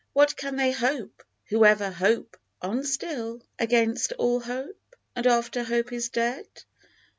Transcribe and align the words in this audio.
What 0.13 0.35
can 0.35 0.55
they 0.55 0.71
hope, 0.71 1.21
who 1.49 1.63
ever 1.63 1.91
hope 1.91 2.35
on 2.59 2.83
still 2.83 3.43
Against 3.59 4.13
all 4.13 4.39
Hope? 4.39 4.95
And 5.15 5.27
after 5.27 5.61
Hope 5.61 5.93
is 5.93 6.09
dead 6.09 6.47